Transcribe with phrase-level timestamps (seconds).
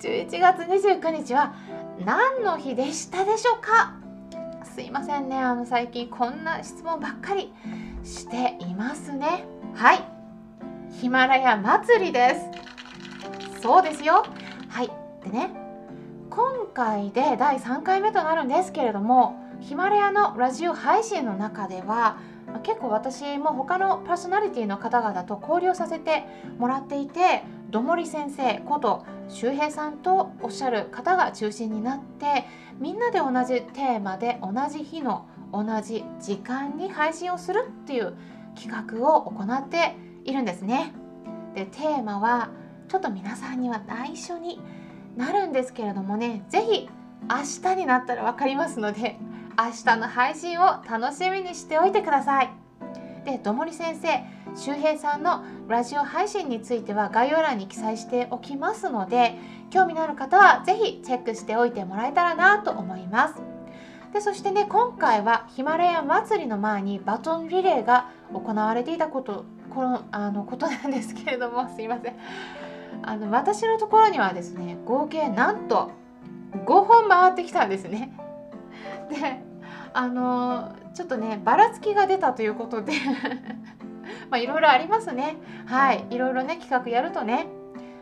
[0.00, 1.54] 11月29日は
[2.04, 3.94] 何の日でしたでしょうか？
[4.74, 5.38] すいませんね。
[5.38, 7.52] あの最近こんな質問ばっかり
[8.04, 9.44] していますね。
[9.74, 10.04] はい。
[11.00, 12.36] ヒマラヤ祭りで
[13.54, 13.60] す。
[13.62, 14.24] そうですよ。
[14.68, 14.90] はい。
[15.24, 15.50] でね
[16.30, 22.16] 今回で第3回目となるんですけれどもヒマラヤのラジオ配信の中では
[22.62, 26.24] 結構私も他のパーソナリティの方々と交流させて
[26.58, 32.44] もらっていてどもり先生こと周平さんとおっしゃる方が中心になって
[32.78, 38.14] みんなで同じテーマで同じ日の同じ時間に配信をするっていう
[38.54, 40.92] 企画を行っているんですね。
[41.54, 42.50] でテーマは
[42.88, 44.60] ちょっと皆さんには内緒に
[45.16, 46.88] なるんですけれどもね是非
[47.22, 49.16] 明日になったら分かりますので
[49.58, 52.50] 明日の配信を楽しみにしておいてください。
[53.24, 59.34] でどもり先生周平さんのラジオ配信については概要欄に記載しておきますので
[59.70, 63.34] 興味のある方は是非チェックしておいてもらえたらなと思います。
[64.12, 72.14] でそしてね今回はヒマラヤ祭りの前にバトンリレーが行われていたことこのあのことなんですけれどもすいません。
[73.02, 75.90] あの私のところにはですね合計なんと
[76.66, 78.12] 5本回ってきたんですね。
[79.08, 79.40] で
[79.94, 82.92] あのちょっとねばらつきが出たということで
[84.32, 85.36] まあいろいろありますね。
[85.66, 86.06] はい。
[86.08, 87.48] いろいろね企画やるとね。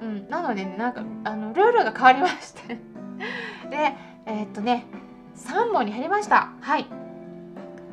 [0.00, 0.28] うん。
[0.28, 2.78] なのでねなんかあのルールが変わりまして。
[3.68, 4.86] でえー、っとね
[5.34, 6.52] 3本に減りました。
[6.60, 6.86] はい。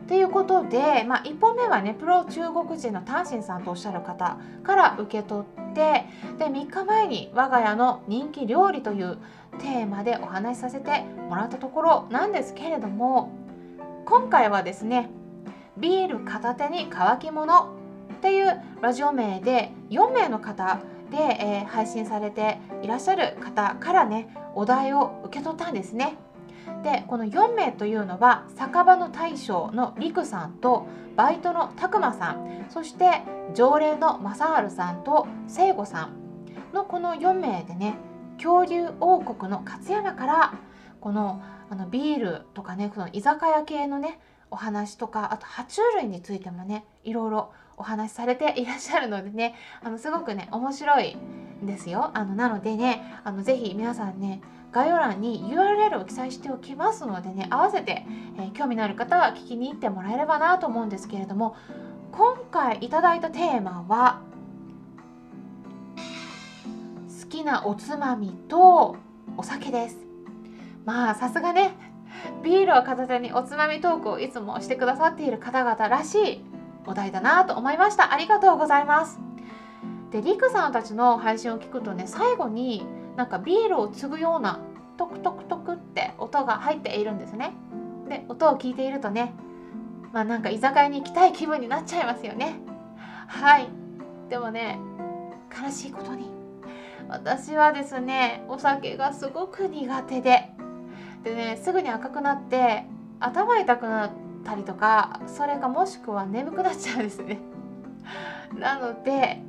[0.08, 6.06] ということで、まあ、1本目はねプロ中国人のタンシンさんとおっしゃる方から受け取って
[6.40, 9.18] で3日前に我が家の人気料理という
[9.60, 13.32] テーマでお話しさせてもらったところなんですけれども
[14.06, 15.12] 今回はですね
[15.78, 17.79] ビール片手に乾き物
[18.20, 26.18] っていうラジオ名で4名の方で、えー、配信されていらっしゃる方からねお題を受け取ったんですね。
[26.84, 30.86] でこの4名というのは酒場の大将のりくさんと
[31.16, 33.22] バイトのたくまさんそして
[33.54, 37.96] 常連の正治さんと聖子さんのこの4名でね
[38.36, 40.54] 恐竜王国の勝山から
[41.00, 44.20] このあのビールとかねこの居酒屋系のね
[44.52, 51.18] お話とかあと爬虫類についてもねいろいろお話しされていらっしゃるのでねあのすごくね面白い
[51.64, 52.12] んですよ。
[52.14, 54.42] あのなのでねあのぜひ皆さんね
[54.72, 58.06] 概要欄に URL を記載しておきますのでね合わせて、
[58.38, 61.56] えー、興味のある方は聞きに行ってもらえればなと思うんですけれども
[62.12, 64.22] 今回いただいたテーマは
[67.24, 68.98] 好きなおつまみと
[69.38, 69.98] お酒です。
[70.86, 71.74] まあさすがね
[72.44, 76.49] ビールを片手におつまみトークをいつもしてくださっている方々らしい
[76.86, 78.14] お題だなと思いました。
[78.14, 79.20] ありがとうございます。
[80.12, 82.86] でリクさんたちの配信を聞くとね最後に
[83.16, 84.60] なんかビールを継ぐような
[84.98, 87.54] トクトクトクって音が入っているんですね。
[88.08, 89.34] で音を聞いているとね
[90.12, 92.60] まあなんか居酒屋に行きたい気分になっちゃいますよね。
[93.28, 93.70] はい。
[94.30, 94.80] でもね
[95.64, 96.30] 悲しいことに。
[97.08, 100.52] 私はですねお酒がすごく苦手で。
[101.24, 102.86] でねすぐに赤くなって
[103.20, 107.40] 頭痛くなってたりとかそれかもしくは眠くなっちゃうんですね
[108.58, 109.42] なので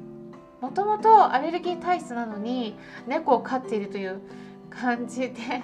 [0.61, 4.21] もともとアレルギー体質なのに猫を飼っているという
[4.69, 5.33] 感じで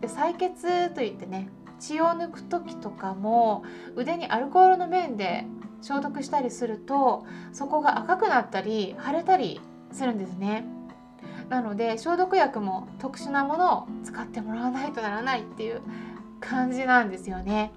[0.00, 1.48] で採血といってね
[1.78, 3.62] 血を抜く時とかも
[3.94, 5.46] 腕にアルコールの面で
[5.80, 9.60] 消毒したりするとそこが赤くなったり腫れたり
[9.92, 10.64] するんですね。
[11.48, 15.82] なので消毒薬も特殊なものを使ってもらわないとならないっていう
[16.40, 17.72] 感じなんですよね。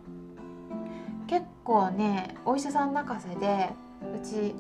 [1.28, 3.70] 結構ねお医者さん泣かせで
[4.02, 4.56] うち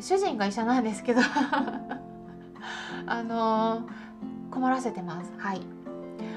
[0.00, 1.20] 主人が医者なんですけど
[3.06, 3.82] あの
[4.50, 5.32] 困らせてます。
[5.38, 5.60] はい。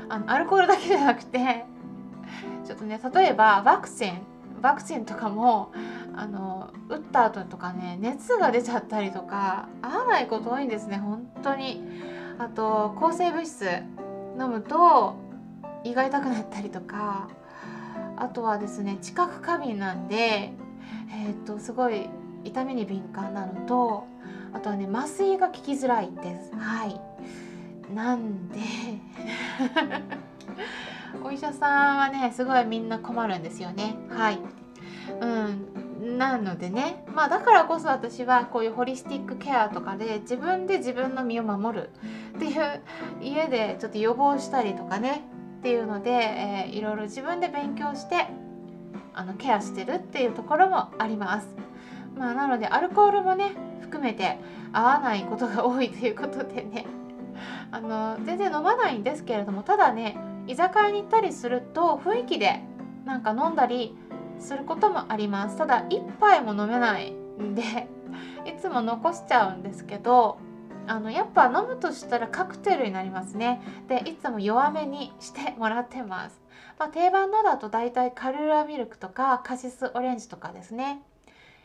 [0.09, 1.65] あのアルコールだけじゃなくて
[2.65, 4.21] ちょっとね例えばワクチン
[4.61, 5.71] ワクチンとかも
[6.15, 11.81] あの打った後とかね熱が出ちゃったりとか合わないこと多いんですね本当に。
[12.37, 13.63] あと抗生物質
[14.39, 15.15] 飲むと
[15.83, 17.29] 胃が痛くなったりとか
[18.21, 22.07] あとはですね知覚過敏なんでえー、っとすごい
[22.43, 24.05] 痛みに敏感なのと
[24.53, 26.51] あとはね麻酔が効きづらいです。
[26.55, 27.01] はい。
[27.93, 28.59] なんで
[31.23, 33.95] お医者さんはねすごいみんな困るんですよね。
[34.09, 34.39] はい。
[35.19, 36.17] うん。
[36.17, 41.89] なのでねまあだからこそ私はこういうホリスティックケアとかで自分で自分の身を守る
[42.35, 42.81] っていう
[43.21, 45.23] 家でちょっと予防したりとかね
[45.61, 48.25] っていうので、えー、いろいろ自分で勉強して
[49.13, 51.47] あのケアしてるっていうところもあります。
[52.17, 54.39] まあ、なのでアルコールもね含めて
[54.73, 56.87] 合わないことが多いということでね
[57.69, 60.17] あの全然飲まないんですけれどもただね
[60.47, 62.63] 居酒屋に行ったりすると雰囲気で
[63.05, 63.95] なんか飲んだり
[64.39, 67.61] することもありますただ1杯も飲めないんで
[68.45, 70.37] いつも残しちゃうんですけど
[70.87, 73.61] あのやっぱ飲むとしたらカクテルになりますね。
[73.87, 76.41] でいつも弱めにしてもらってます、
[76.79, 81.01] まあ、定番のだと大体カルーラミルクとかカシスオレンジとかですね。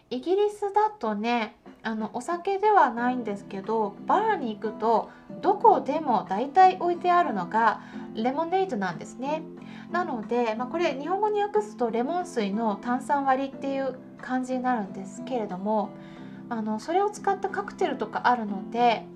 [0.09, 5.11] イギリスだとねあのお酒ではないんですけどバーに行くと
[5.43, 7.81] どこでも大体置いてあるのが
[8.15, 9.43] レモネードなんですね。
[9.91, 15.91] なので、まあ、これ日本語に訳すとレモン水の炭酸割りっていう感じになるんですけれども
[16.49, 19.07] あのそれを使ったカクテルとかあるので、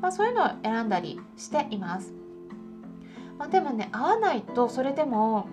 [0.00, 2.12] まあ、そういうのを選んだりしています、
[3.38, 5.48] まあ、でもね合わないとそれでも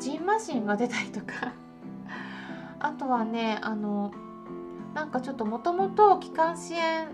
[0.00, 1.52] ジンマシンが出たりとか
[2.80, 4.12] あとはねあの
[4.94, 7.08] なんかちょっともともと気管支炎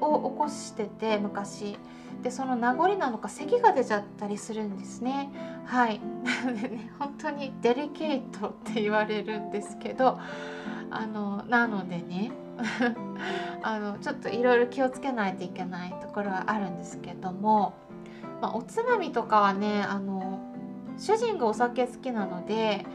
[0.00, 1.78] を起こしてて昔。
[2.22, 5.30] でその名残なのか咳が出ちゃったりするんですね。
[5.64, 6.00] はい。
[6.44, 10.18] なのでね本当にデリケートって言われるんですけど
[10.90, 12.32] あのなのでね
[13.62, 17.74] あのちょっといろいろ気をつけないといけないところはあるんですけども、
[18.40, 20.40] まあ、おつまみとかはねあの
[20.98, 22.86] 主人がお酒好きなので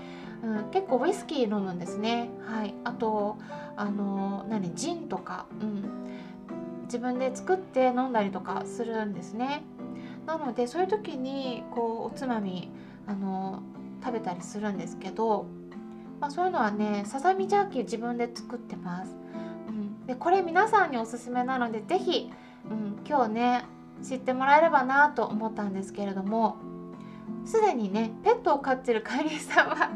[0.43, 2.29] うん、結構ウイスキー飲むんですね。
[2.45, 3.37] はい、あと
[3.75, 5.89] あの何ジンとか、うん、
[6.87, 9.63] 自分で作って飲んだりとかするんですね。
[10.25, 12.69] なのでそういう時にこうおつまみ
[13.05, 13.61] あの
[14.03, 15.45] 食べたりするんですけど、
[16.19, 19.15] まあ、そういうのはねささみジャーキー自分で作ってます。
[19.69, 22.31] うん、でこれ皆さんにおすすめなので是非、
[22.69, 23.65] うん、今日ね
[24.03, 26.57] 知ってもらえればなと思ったんですけれども
[27.45, 29.89] すでにねペットを飼ってる飼い主さんは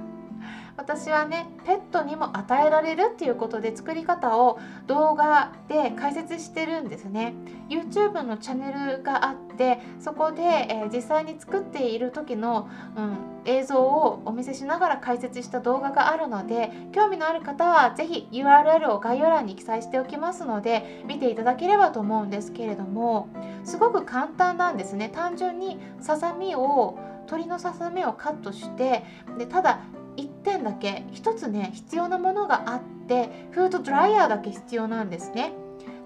[0.81, 7.36] 私はねペットにも与えられるっていうことで作り方を動画で解説してるんですね。
[7.69, 12.68] YouTube のチャンネルがあってそこで、えー、実際に作っている時の、
[12.98, 23.30] うん、映像をお見せしながら解説した動画があるので興味のある方は是非 URL を概要欄に記載しておきますので見ていただければと思うんですけれども
[23.63, 25.10] すごく簡単なんですね。
[25.10, 26.98] 単純にささみを
[27.31, 29.04] 鶏のささみをカットして
[29.38, 29.81] でただ
[30.17, 35.53] 1点だけ1つね必要なものがあってフードドライヤーだけ必要なんですね。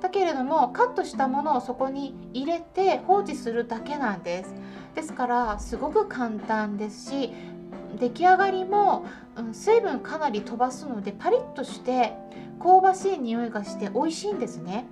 [0.01, 4.53] だけれどもカットしたものをそこに入れて放置するだけなんです。
[4.93, 7.33] ですからすごく簡単ですし
[7.99, 9.05] 出来上がりも、
[9.35, 12.13] うん、水分かなり飛ばすのでパリッとして
[12.61, 14.85] 香ばしい匂いがして美味しいんですね。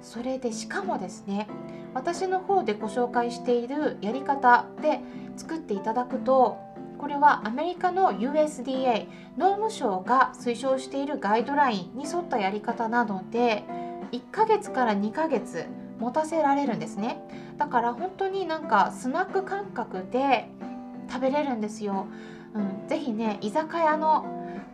[0.00, 1.46] それでしかもですね
[1.94, 5.00] 私の方でご紹介しているやり方で
[5.36, 6.58] 作っていただくと
[7.02, 13.64] これはアメリカの USDA 農務省が推奨しているガイドラインに沿ったやり方なので
[14.12, 15.66] 1ヶ月から2ヶ月
[15.98, 17.20] 持たせられるんですね。
[17.58, 20.48] だから本当になんかスナック感覚で
[21.08, 22.06] 食べれるんですよ、
[22.54, 24.24] うん、ぜひね居酒屋の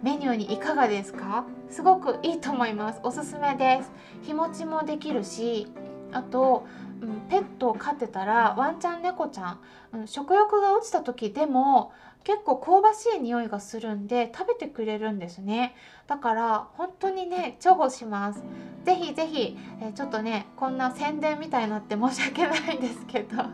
[0.02, 1.46] メニューにいかがですか？
[1.70, 3.00] すごくいいと思います。
[3.04, 3.90] おすすめです。
[4.20, 5.66] 日持ちもできるし
[6.12, 6.66] あと
[7.00, 9.60] うん、ペットを飼ってたらワンちゃん猫ちゃん、
[9.92, 11.92] うん、食欲が落ちた時でも
[12.24, 15.74] 結構香ばしい匂いがするんで食べてくれるんですね
[16.06, 18.42] だから本当にね重宝します
[18.84, 23.44] ぜひぜひ、えちょっとねこんな宣伝みたいになって申し訳ないんですけど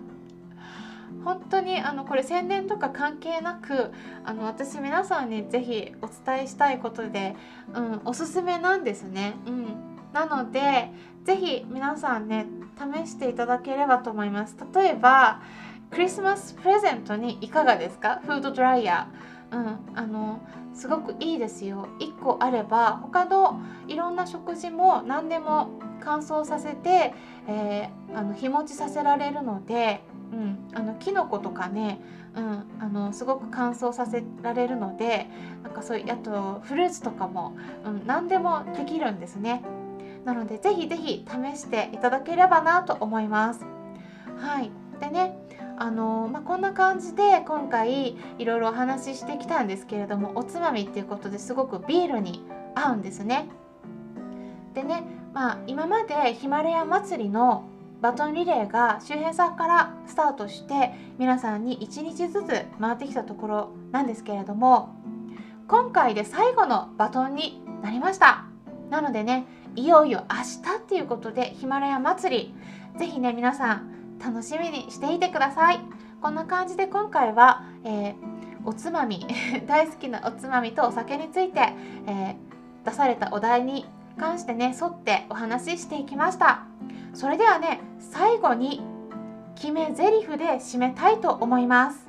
[1.24, 3.92] 本当にあのこれ宣伝とか関係なく
[4.24, 7.34] あの私皆さんにぜひお伝えしたいことで、
[7.72, 9.34] うん、おすすめなんですね。
[9.46, 9.66] うん、
[10.12, 10.90] なので
[11.24, 12.46] ぜひ皆さんね
[12.78, 14.56] 試していただければと思います。
[14.74, 15.40] 例えば
[15.94, 18.20] クリスマスプレゼントにいかがですか？
[18.24, 20.40] フードドライヤー、うん、あの
[20.74, 21.86] すごくいいですよ。
[22.00, 25.70] 1個あれば他のいろんな食事も何でも
[26.00, 27.14] 乾燥させて、
[27.46, 30.00] えー、あの日持ちさせられるので、
[30.32, 32.00] うん、あのキノコとかね、
[32.34, 35.28] うん、あのすごく乾燥させられるので
[35.62, 39.62] なんかそういうあとフルーツとかも、うん、何でもできるんですね。
[40.24, 43.64] なのでぜひぜひ試していただければなと思います。
[44.40, 44.72] はい。
[44.98, 45.38] でね
[45.76, 53.48] あのまあ、こんな感じで今回いろいろお話ししてきたんですけれどもおつまみっていうことですごくビールに合うんですね。
[54.74, 57.64] でね、まあ、今までヒマラヤ祭りの
[58.00, 64.94] バトンリレーが周辺さんからスタートして皆さんに1日ずつ回ってきたところなんですけれども
[65.68, 68.44] 今回で最後のバトンになりました
[68.90, 72.54] なのでねいよいよ明日っていうことでヒマラヤ祭り
[72.98, 75.80] ぜひね皆さん楽しみにしていてください。
[76.20, 78.14] こんな感じで今回は、えー、
[78.64, 79.26] おつまみ
[79.66, 81.60] 大好きなおつまみとお酒について、
[82.06, 83.86] えー、出されたお題に
[84.18, 86.64] 関してね沿ってお話ししていきました。
[87.12, 88.82] それではね最後に
[89.54, 92.08] 決め台詞で締めたいと思います。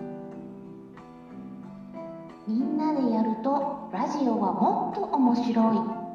[2.48, 6.06] みんなでやるとラジオはもっと面白い。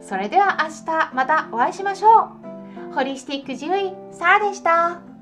[0.00, 2.53] それでは明日またお会いしましょう
[2.94, 5.13] ホリスティック獣医サラでした。